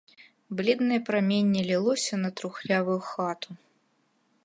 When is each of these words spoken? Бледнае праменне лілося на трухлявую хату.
Бледнае 0.61 0.97
праменне 1.09 1.61
лілося 1.69 2.15
на 2.25 2.29
трухлявую 2.41 2.99
хату. 3.13 3.49